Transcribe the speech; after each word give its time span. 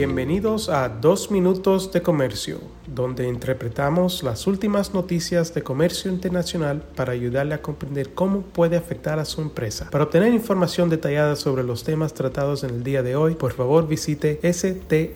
Bienvenidos 0.00 0.70
a 0.70 0.88
Dos 0.88 1.30
Minutos 1.30 1.92
de 1.92 2.00
Comercio, 2.00 2.58
donde 2.86 3.28
interpretamos 3.28 4.22
las 4.22 4.46
últimas 4.46 4.94
noticias 4.94 5.52
de 5.52 5.62
comercio 5.62 6.10
internacional 6.10 6.82
para 6.96 7.12
ayudarle 7.12 7.52
a 7.52 7.60
comprender 7.60 8.14
cómo 8.14 8.40
puede 8.40 8.78
afectar 8.78 9.18
a 9.18 9.26
su 9.26 9.42
empresa. 9.42 9.90
Para 9.90 10.04
obtener 10.04 10.32
información 10.32 10.88
detallada 10.88 11.36
sobre 11.36 11.64
los 11.64 11.84
temas 11.84 12.14
tratados 12.14 12.64
en 12.64 12.70
el 12.70 12.82
día 12.82 13.02
de 13.02 13.14
hoy, 13.14 13.34
por 13.34 13.52
favor 13.52 13.86
visite 13.86 14.40
strtrade.com. 14.42 15.10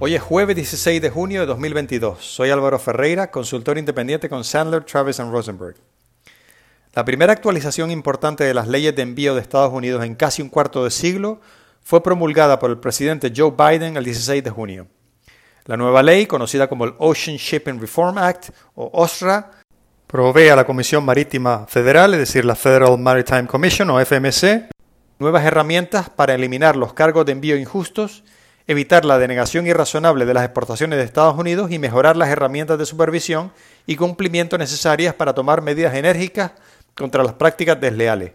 Hoy 0.00 0.14
es 0.14 0.20
jueves 0.20 0.54
16 0.54 1.00
de 1.00 1.08
junio 1.08 1.40
de 1.40 1.46
2022. 1.46 2.18
Soy 2.22 2.50
Álvaro 2.50 2.78
Ferreira, 2.78 3.30
consultor 3.30 3.78
independiente 3.78 4.28
con 4.28 4.44
Sandler, 4.44 4.84
Travis 4.84 5.18
Rosenberg. 5.18 5.76
La 6.92 7.04
primera 7.04 7.32
actualización 7.32 7.92
importante 7.92 8.42
de 8.42 8.52
las 8.52 8.66
leyes 8.66 8.96
de 8.96 9.02
envío 9.02 9.36
de 9.36 9.40
Estados 9.40 9.72
Unidos 9.72 10.04
en 10.04 10.16
casi 10.16 10.42
un 10.42 10.48
cuarto 10.48 10.82
de 10.82 10.90
siglo 10.90 11.40
fue 11.84 12.02
promulgada 12.02 12.58
por 12.58 12.68
el 12.68 12.78
presidente 12.78 13.32
Joe 13.34 13.52
Biden 13.56 13.96
el 13.96 14.02
16 14.02 14.42
de 14.42 14.50
junio. 14.50 14.88
La 15.66 15.76
nueva 15.76 16.02
ley, 16.02 16.26
conocida 16.26 16.68
como 16.68 16.84
el 16.84 16.94
Ocean 16.98 17.36
Shipping 17.36 17.80
Reform 17.80 18.18
Act 18.18 18.50
o 18.74 18.90
OSRA, 18.92 19.52
provee 20.08 20.48
a 20.48 20.56
la 20.56 20.64
Comisión 20.64 21.04
Marítima 21.04 21.64
Federal, 21.68 22.12
es 22.14 22.20
decir, 22.20 22.44
la 22.44 22.56
Federal 22.56 22.98
Maritime 22.98 23.46
Commission 23.46 23.88
o 23.90 24.00
FMC, 24.04 24.70
nuevas 25.20 25.44
herramientas 25.44 26.10
para 26.10 26.34
eliminar 26.34 26.74
los 26.74 26.92
cargos 26.92 27.24
de 27.24 27.30
envío 27.30 27.56
injustos, 27.56 28.24
evitar 28.66 29.04
la 29.04 29.18
denegación 29.18 29.68
irrazonable 29.68 30.24
de 30.26 30.34
las 30.34 30.42
exportaciones 30.42 30.98
de 30.98 31.04
Estados 31.04 31.38
Unidos 31.38 31.70
y 31.70 31.78
mejorar 31.78 32.16
las 32.16 32.30
herramientas 32.30 32.78
de 32.78 32.86
supervisión 32.86 33.52
y 33.86 33.94
cumplimiento 33.94 34.58
necesarias 34.58 35.14
para 35.14 35.34
tomar 35.34 35.62
medidas 35.62 35.94
enérgicas 35.94 36.52
contra 37.00 37.24
las 37.24 37.32
prácticas 37.32 37.80
desleales. 37.80 38.32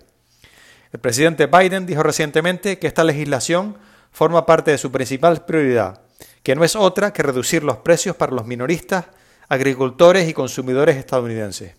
El 0.92 1.00
presidente 1.00 1.46
Biden 1.46 1.86
dijo 1.86 2.02
recientemente 2.02 2.80
que 2.80 2.88
esta 2.88 3.04
legislación 3.04 3.78
forma 4.12 4.46
parte 4.46 4.72
de 4.72 4.80
su 4.80 4.92
principal 4.92 5.46
prioridad, 5.46 6.02
que 6.42 6.56
no 6.56 6.64
es 6.64 6.76
otra 6.76 7.14
que 7.14 7.22
reducir 7.22 7.64
los 7.64 7.78
precios 7.78 8.16
para 8.16 8.34
los 8.34 8.48
minoristas, 8.48 9.06
agricultores 9.50 10.28
y 10.28 10.34
consumidores 10.34 10.96
estadounidenses. 10.98 11.76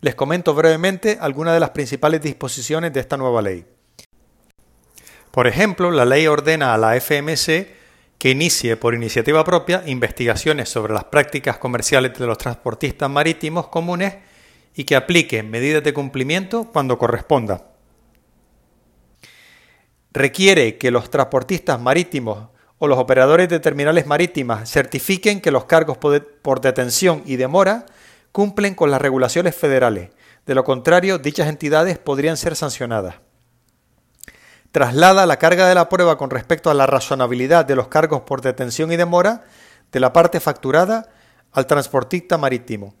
Les 0.00 0.14
comento 0.14 0.54
brevemente 0.54 1.18
algunas 1.20 1.52
de 1.52 1.60
las 1.60 1.70
principales 1.70 2.22
disposiciones 2.22 2.92
de 2.94 3.00
esta 3.00 3.18
nueva 3.18 3.42
ley. 3.42 3.66
Por 5.30 5.46
ejemplo, 5.46 5.90
la 5.90 6.06
ley 6.06 6.26
ordena 6.26 6.72
a 6.72 6.78
la 6.78 6.98
FMC 6.98 7.68
que 8.16 8.30
inicie 8.30 8.76
por 8.78 8.94
iniciativa 8.94 9.44
propia 9.44 9.82
investigaciones 9.84 10.70
sobre 10.70 10.94
las 10.94 11.04
prácticas 11.04 11.58
comerciales 11.58 12.18
de 12.18 12.26
los 12.26 12.38
transportistas 12.38 13.10
marítimos 13.10 13.68
comunes 13.68 14.29
y 14.74 14.84
que 14.84 14.96
aplique 14.96 15.42
medidas 15.42 15.82
de 15.82 15.92
cumplimiento 15.92 16.68
cuando 16.72 16.98
corresponda. 16.98 17.66
Requiere 20.12 20.78
que 20.78 20.90
los 20.90 21.10
transportistas 21.10 21.80
marítimos 21.80 22.48
o 22.78 22.88
los 22.88 22.98
operadores 22.98 23.48
de 23.48 23.60
terminales 23.60 24.06
marítimas 24.06 24.70
certifiquen 24.70 25.40
que 25.40 25.50
los 25.50 25.66
cargos 25.66 25.98
por 25.98 26.60
detención 26.60 27.22
y 27.26 27.36
demora 27.36 27.86
cumplen 28.32 28.74
con 28.74 28.90
las 28.90 29.02
regulaciones 29.02 29.54
federales. 29.54 30.10
De 30.46 30.54
lo 30.54 30.64
contrario, 30.64 31.18
dichas 31.18 31.48
entidades 31.48 31.98
podrían 31.98 32.36
ser 32.36 32.56
sancionadas. 32.56 33.16
Traslada 34.72 35.26
la 35.26 35.38
carga 35.38 35.68
de 35.68 35.74
la 35.74 35.88
prueba 35.88 36.16
con 36.16 36.30
respecto 36.30 36.70
a 36.70 36.74
la 36.74 36.86
razonabilidad 36.86 37.64
de 37.64 37.76
los 37.76 37.88
cargos 37.88 38.22
por 38.22 38.40
detención 38.40 38.92
y 38.92 38.96
demora 38.96 39.44
de 39.92 40.00
la 40.00 40.12
parte 40.12 40.40
facturada 40.40 41.10
al 41.52 41.66
transportista 41.66 42.38
marítimo 42.38 42.94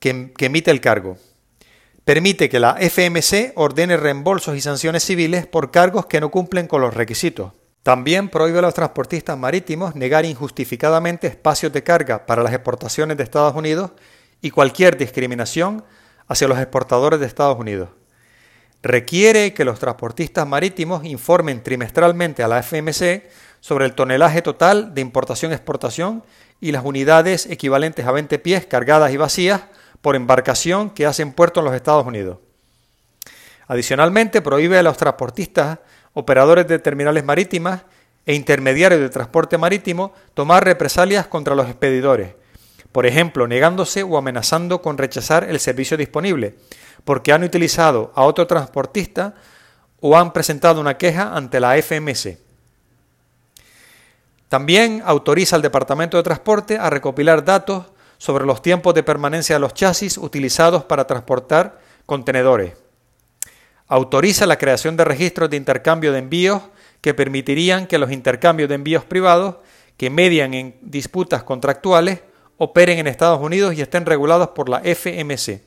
que, 0.00 0.32
emite 0.40 0.70
el 0.70 0.80
cargo. 0.80 1.16
Permite 2.04 2.48
que 2.48 2.58
la 2.58 2.76
FMC 2.80 3.52
ordene 3.54 3.96
reembolsos 3.96 4.56
y 4.56 4.60
sanciones 4.60 5.04
civiles 5.04 5.46
por 5.46 5.70
cargos 5.70 6.06
que 6.06 6.20
no 6.20 6.30
cumplen 6.30 6.66
con 6.66 6.80
los 6.80 6.94
requisitos. 6.94 7.52
También 7.82 8.28
prohíbe 8.28 8.58
a 8.58 8.62
los 8.62 8.74
transportistas 8.74 9.38
marítimos 9.38 9.94
negar 9.94 10.24
injustificadamente 10.24 11.28
espacios 11.28 11.72
de 11.72 11.82
carga 11.82 12.26
para 12.26 12.42
las 12.42 12.52
exportaciones 12.52 13.16
de 13.16 13.22
Estados 13.22 13.54
Unidos 13.54 13.92
y 14.42 14.50
cualquier 14.50 14.96
discriminación 14.96 15.84
hacia 16.26 16.48
los 16.48 16.58
exportadores 16.58 17.20
de 17.20 17.26
Estados 17.26 17.58
Unidos. 17.58 17.90
Requiere 18.82 19.52
que 19.52 19.66
los 19.66 19.78
transportistas 19.78 20.46
marítimos 20.46 21.04
informen 21.04 21.62
trimestralmente 21.62 22.42
a 22.42 22.48
la 22.48 22.62
FMC 22.62 23.24
sobre 23.60 23.84
el 23.84 23.94
tonelaje 23.94 24.40
total 24.40 24.94
de 24.94 25.02
importación-exportación 25.02 26.24
y 26.60 26.72
las 26.72 26.84
unidades 26.84 27.46
equivalentes 27.46 28.06
a 28.06 28.12
20 28.12 28.38
pies 28.38 28.66
cargadas 28.66 29.12
y 29.12 29.18
vacías 29.18 29.62
por 30.02 30.16
embarcación 30.16 30.90
que 30.90 31.06
hacen 31.06 31.32
puerto 31.32 31.60
en 31.60 31.66
los 31.66 31.74
Estados 31.74 32.06
Unidos. 32.06 32.38
Adicionalmente, 33.66 34.42
prohíbe 34.42 34.78
a 34.78 34.82
los 34.82 34.96
transportistas, 34.96 35.78
operadores 36.12 36.66
de 36.66 36.78
terminales 36.78 37.24
marítimas 37.24 37.82
e 38.26 38.34
intermediarios 38.34 39.00
de 39.00 39.08
transporte 39.10 39.58
marítimo 39.58 40.12
tomar 40.34 40.64
represalias 40.64 41.26
contra 41.26 41.54
los 41.54 41.66
expedidores, 41.66 42.34
por 42.92 43.06
ejemplo, 43.06 43.46
negándose 43.46 44.02
o 44.02 44.16
amenazando 44.16 44.82
con 44.82 44.98
rechazar 44.98 45.44
el 45.44 45.60
servicio 45.60 45.96
disponible, 45.96 46.56
porque 47.04 47.32
han 47.32 47.44
utilizado 47.44 48.12
a 48.16 48.22
otro 48.22 48.46
transportista 48.46 49.34
o 50.00 50.16
han 50.16 50.32
presentado 50.32 50.80
una 50.80 50.98
queja 50.98 51.34
ante 51.36 51.60
la 51.60 51.76
FMC. 51.80 52.38
También 54.48 55.02
autoriza 55.04 55.54
al 55.54 55.62
Departamento 55.62 56.16
de 56.16 56.24
Transporte 56.24 56.76
a 56.76 56.90
recopilar 56.90 57.44
datos 57.44 57.86
sobre 58.20 58.44
los 58.44 58.60
tiempos 58.60 58.92
de 58.92 59.02
permanencia 59.02 59.56
de 59.56 59.60
los 59.60 59.72
chasis 59.72 60.18
utilizados 60.18 60.84
para 60.84 61.06
transportar 61.06 61.80
contenedores. 62.04 62.74
Autoriza 63.88 64.44
la 64.44 64.58
creación 64.58 64.94
de 64.98 65.06
registros 65.06 65.48
de 65.48 65.56
intercambio 65.56 66.12
de 66.12 66.18
envíos 66.18 66.60
que 67.00 67.14
permitirían 67.14 67.86
que 67.86 67.96
los 67.96 68.12
intercambios 68.12 68.68
de 68.68 68.74
envíos 68.74 69.04
privados 69.04 69.56
que 69.96 70.10
median 70.10 70.52
en 70.52 70.76
disputas 70.82 71.44
contractuales 71.44 72.20
operen 72.58 72.98
en 72.98 73.06
Estados 73.06 73.40
Unidos 73.40 73.72
y 73.74 73.80
estén 73.80 74.04
regulados 74.04 74.48
por 74.48 74.68
la 74.68 74.82
FMC. 74.84 75.62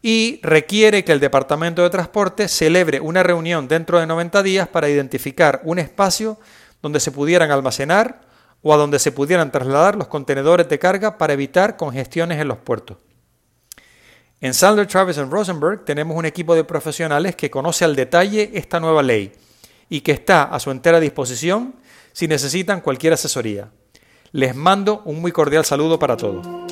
Y 0.00 0.40
requiere 0.42 1.04
que 1.04 1.12
el 1.12 1.20
Departamento 1.20 1.82
de 1.82 1.90
Transporte 1.90 2.48
celebre 2.48 3.00
una 3.00 3.22
reunión 3.22 3.68
dentro 3.68 4.00
de 4.00 4.06
90 4.06 4.42
días 4.42 4.66
para 4.66 4.88
identificar 4.88 5.60
un 5.64 5.78
espacio 5.78 6.38
donde 6.80 7.00
se 7.00 7.12
pudieran 7.12 7.50
almacenar 7.50 8.31
o 8.62 8.72
a 8.72 8.76
donde 8.76 8.98
se 8.98 9.12
pudieran 9.12 9.50
trasladar 9.50 9.96
los 9.96 10.08
contenedores 10.08 10.68
de 10.68 10.78
carga 10.78 11.18
para 11.18 11.32
evitar 11.32 11.76
congestiones 11.76 12.40
en 12.40 12.48
los 12.48 12.58
puertos. 12.58 12.98
En 14.40 14.54
Sandler, 14.54 14.86
Travis 14.86 15.18
Rosenberg 15.18 15.84
tenemos 15.84 16.16
un 16.16 16.26
equipo 16.26 16.54
de 16.54 16.64
profesionales 16.64 17.36
que 17.36 17.50
conoce 17.50 17.84
al 17.84 17.94
detalle 17.94 18.50
esta 18.54 18.80
nueva 18.80 19.02
ley 19.02 19.32
y 19.88 20.00
que 20.00 20.12
está 20.12 20.44
a 20.44 20.58
su 20.58 20.70
entera 20.70 20.98
disposición 20.98 21.76
si 22.12 22.26
necesitan 22.26 22.80
cualquier 22.80 23.12
asesoría. 23.12 23.70
Les 24.32 24.56
mando 24.56 25.02
un 25.04 25.20
muy 25.20 25.30
cordial 25.30 25.64
saludo 25.64 25.98
para 25.98 26.16
todos. 26.16 26.71